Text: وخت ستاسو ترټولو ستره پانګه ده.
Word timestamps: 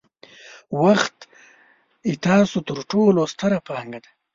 وخت 0.81 1.17
ستاسو 2.13 2.57
ترټولو 2.69 3.21
ستره 3.33 3.57
پانګه 3.67 3.99
ده. 4.03 4.11